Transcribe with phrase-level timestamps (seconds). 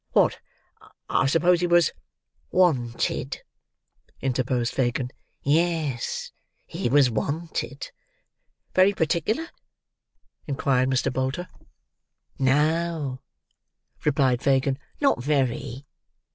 [0.13, 0.39] "What,
[1.11, 1.91] I suppose he was—"
[2.49, 3.43] "Wanted,"
[4.19, 5.11] interposed Fagin.
[5.43, 6.31] "Yes,
[6.65, 7.91] he was wanted."
[8.73, 9.49] "Very particular?"
[10.47, 11.13] inquired Mr.
[11.13, 11.47] Bolter.
[12.39, 13.21] "No,"
[14.03, 15.85] replied Fagin, "not very.